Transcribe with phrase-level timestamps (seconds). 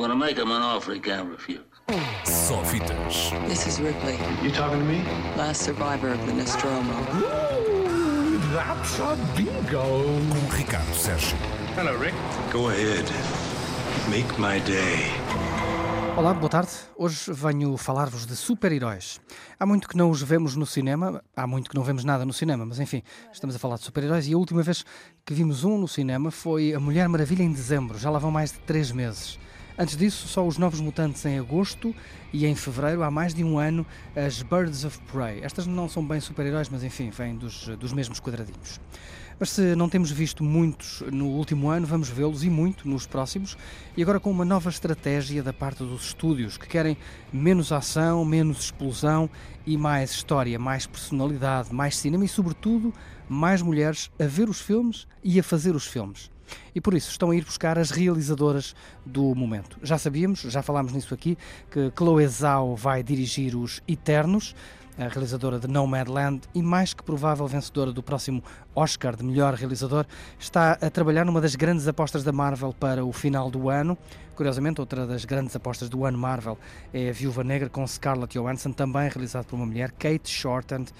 [0.00, 1.60] gonna make him an offer he can't refuse.
[2.24, 3.30] Só fitas.
[3.48, 5.02] This is Ripley, You talking to me?
[5.36, 6.92] last survivor of the Nostromo.
[8.52, 9.82] That's a bingo.
[10.30, 11.36] Com Ricardo Sérgio.
[11.76, 12.14] Hello, Rick.
[12.52, 13.04] Go ahead.
[14.08, 15.10] Make my day.
[16.16, 16.70] Olá, boa tarde.
[16.96, 19.20] Hoje venho falar-vos de super-heróis.
[19.58, 22.32] Há muito que não os vemos no cinema, há muito que não vemos nada no
[22.32, 24.84] cinema, mas enfim, estamos a falar de super-heróis e a última vez
[25.24, 28.52] que vimos um no cinema foi A Mulher Maravilha em dezembro, já lá vão mais
[28.52, 29.38] de três meses.
[29.80, 31.96] Antes disso, só os Novos Mutantes em agosto
[32.34, 35.40] e em fevereiro, há mais de um ano, as Birds of Prey.
[35.42, 38.78] Estas não são bem super-heróis, mas enfim, vêm dos, dos mesmos quadradinhos.
[39.38, 43.56] Mas se não temos visto muitos no último ano, vamos vê-los e muito nos próximos,
[43.96, 46.94] e agora com uma nova estratégia da parte dos estúdios, que querem
[47.32, 49.30] menos ação, menos explosão
[49.66, 52.92] e mais história, mais personalidade, mais cinema e, sobretudo,
[53.26, 56.30] mais mulheres a ver os filmes e a fazer os filmes.
[56.74, 59.78] E por isso estão a ir buscar as realizadoras do momento.
[59.82, 61.36] Já sabíamos, já falámos nisso aqui,
[61.70, 64.54] que Chloe Zhao vai dirigir os Eternos,
[64.98, 68.42] a realizadora de Nomadland e mais que provável vencedora do próximo
[68.74, 70.04] Oscar de melhor realizador,
[70.38, 73.96] está a trabalhar numa das grandes apostas da Marvel para o final do ano.
[74.40, 76.56] Curiosamente, outra das grandes apostas do ano Marvel
[76.94, 80.90] é a Viúva Negra com Scarlett Johansson, também realizado por uma mulher, Kate Shortland,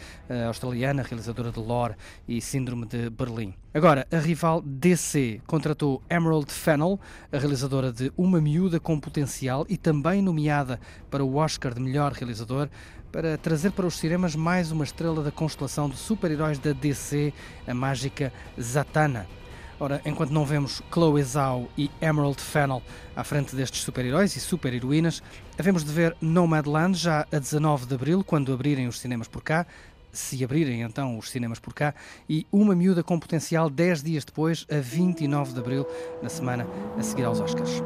[0.47, 1.95] australiana, realizadora de Lore
[2.29, 3.55] e Síndrome de Berlim.
[3.73, 7.01] Agora, a rival DC contratou Emerald Fennell,
[7.33, 10.79] a realizadora de Uma Miúda com Potencial e também nomeada
[11.11, 12.69] para o Oscar de melhor realizador,
[13.11, 17.33] para trazer para os cinemas mais uma estrela da constelação de super-heróis da DC,
[17.67, 18.31] a mágica
[18.61, 19.40] Zatanna.
[19.81, 22.83] Ora, enquanto não vemos Chloe Zhao e Emerald Fennell
[23.17, 25.23] à frente destes super-heróis e super-heroínas,
[25.59, 29.67] havemos de ver Nomadland já a 19 de abril, quando abrirem os cinemas por cá,
[30.13, 31.95] se abrirem então os cinemas por cá,
[32.29, 35.87] e Uma Miúda com Potencial 10 dias depois, a 29 de abril,
[36.23, 36.67] na semana
[36.99, 37.83] a seguir aos Oscars.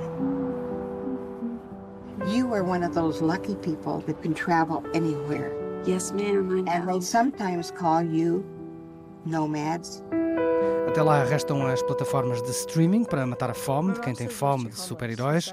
[2.26, 5.52] You are one of those lucky people that can travel anywhere.
[5.86, 8.44] Yes, ma'am, I And they sometimes call you
[9.24, 10.02] nomads.
[10.94, 14.68] Até lá restam as plataformas de streaming para matar a fome de quem tem fome
[14.68, 15.52] de super-heróis.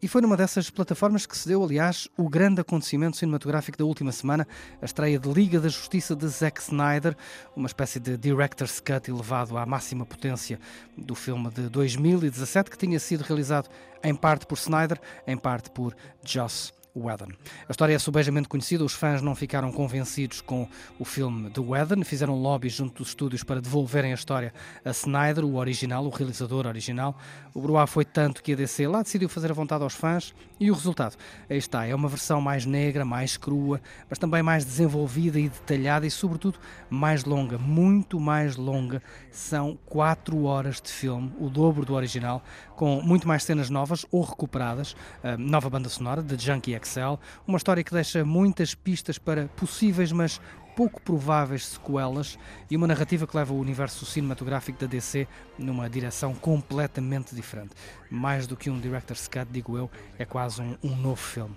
[0.00, 4.12] E foi numa dessas plataformas que se deu, aliás, o grande acontecimento cinematográfico da última
[4.12, 4.46] semana,
[4.80, 7.16] a estreia de Liga da Justiça de Zack Snyder,
[7.56, 10.60] uma espécie de director's cut elevado à máxima potência
[10.96, 13.68] do filme de 2017, que tinha sido realizado
[14.00, 17.28] em parte por Snyder, em parte por Joss Whedon.
[17.68, 22.04] A história é subejamente conhecida, os fãs não ficaram convencidos com o filme de Whedon,
[22.04, 24.52] fizeram lobby junto dos estúdios para devolverem a história
[24.84, 27.18] a Snyder, o original, o realizador original.
[27.54, 30.70] O Bruá foi tanto que a DC lá decidiu fazer a vontade aos fãs e
[30.70, 31.16] o resultado,
[31.48, 36.06] aí está, é uma versão mais negra, mais crua, mas também mais desenvolvida e detalhada
[36.06, 36.58] e, sobretudo,
[36.90, 39.02] mais longa, muito mais longa.
[39.30, 42.42] São 4 horas de filme, o dobro do original,
[42.74, 44.96] com muito mais cenas novas ou recuperadas,
[45.38, 50.40] nova banda sonora de Junkie XL, uma história que deixa muitas pistas para possíveis, mas
[50.78, 52.38] pouco prováveis sequelas
[52.70, 55.26] e uma narrativa que leva o universo cinematográfico da DC
[55.58, 57.70] numa direção completamente diferente.
[58.08, 61.56] Mais do que um director's cut, digo eu, é quase um, um novo filme.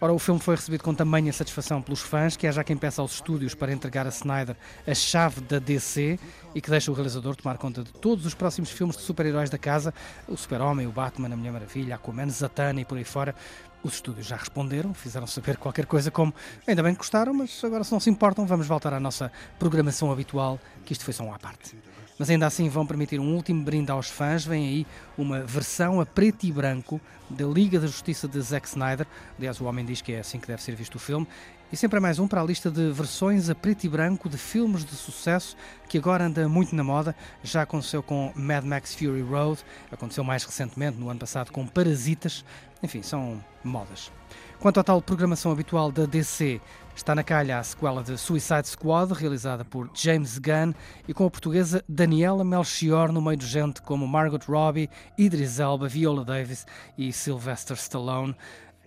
[0.00, 3.02] Ora, o filme foi recebido com tamanha satisfação pelos fãs, que há já quem peça
[3.02, 6.18] aos estúdios para entregar a Snyder a chave da DC
[6.54, 9.58] e que deixa o realizador tomar conta de todos os próximos filmes de super-heróis da
[9.58, 9.92] casa,
[10.26, 13.34] o Super-Homem, o Batman, a Mulher Maravilha, Aquaman, Zatanna e por aí fora.
[13.82, 16.34] Os estúdios já responderam, fizeram saber qualquer coisa como
[16.66, 20.12] ainda bem que gostaram, mas agora se não se importam, vamos voltar à nossa programação
[20.12, 21.76] habitual, que isto foi só uma à parte.
[22.20, 24.44] Mas ainda assim vão permitir um último brinde aos fãs.
[24.44, 24.86] Vem aí
[25.16, 27.00] uma versão a preto e branco
[27.30, 29.06] da Liga da Justiça de Zack Snyder.
[29.38, 31.26] Aliás, o homem diz que é assim que deve ser visto o filme.
[31.72, 34.36] E sempre é mais um para a lista de versões a preto e branco de
[34.36, 35.56] filmes de sucesso
[35.88, 37.16] que agora anda muito na moda.
[37.42, 39.58] Já aconteceu com Mad Max Fury Road,
[39.90, 42.44] aconteceu mais recentemente, no ano passado, com Parasitas.
[42.82, 44.12] Enfim, são modas.
[44.58, 46.60] Quanto à tal programação habitual da DC,
[47.00, 50.74] está na calha a sequela de Suicide Squad, realizada por James Gunn,
[51.08, 55.88] e com a portuguesa Daniela Melchior no meio de gente como Margot Robbie, Idris Elba,
[55.88, 56.66] Viola Davis
[56.98, 58.36] e Sylvester Stallone.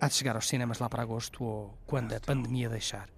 [0.00, 3.08] Há de chegar aos cinemas lá para agosto ou quando a pandemia deixar.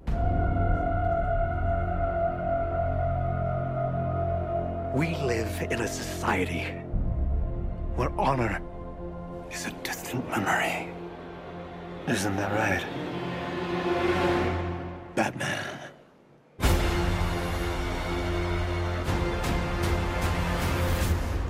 [4.94, 6.64] We live in a society
[7.96, 8.62] where honor
[9.52, 10.88] is a distant memory.
[12.08, 14.35] Isn't that right?
[15.16, 15.75] Batman.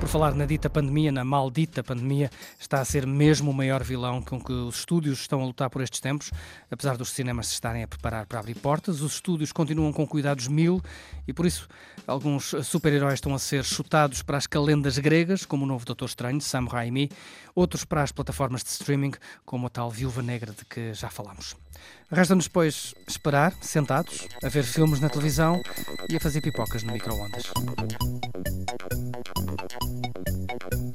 [0.06, 2.30] Por falar na dita pandemia, na maldita pandemia,
[2.60, 5.82] está a ser mesmo o maior vilão com que os estúdios estão a lutar por
[5.82, 6.30] estes tempos.
[6.70, 10.46] Apesar dos cinemas se estarem a preparar para abrir portas, os estúdios continuam com cuidados
[10.46, 10.80] mil
[11.26, 11.66] e por isso
[12.06, 16.40] alguns super-heróis estão a ser chutados para as calendas gregas, como o novo Doutor Estranho,
[16.40, 17.10] Sam Raimi,
[17.52, 19.10] outros para as plataformas de streaming,
[19.44, 21.56] como a tal Viúva Negra de que já falámos.
[22.08, 25.60] Resta-nos, pois, esperar, sentados, a ver filmes na televisão
[26.08, 27.50] e a fazer pipocas no micro-ondas.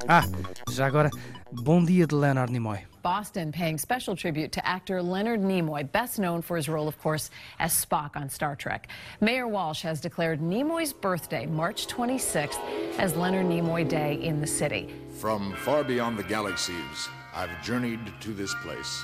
[0.07, 0.23] Ah,
[0.69, 1.09] já agora,
[1.51, 2.79] bom dia de Leonard Nimoy.
[3.01, 7.29] Boston paying special tribute to actor Leonard Nimoy, best known for his role, of course,
[7.59, 8.87] as Spock on Star Trek.
[9.21, 12.59] Mayor Walsh has declared Nimoy's birthday, March 26th,
[12.99, 14.93] as Leonard Nimoy Day in the city.
[15.19, 19.03] From far beyond the galaxies, I've journeyed to this place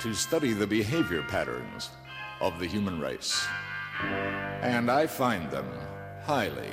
[0.00, 1.90] to study the behavior patterns
[2.40, 3.46] of the human race.
[4.62, 5.66] And I find them
[6.24, 6.72] highly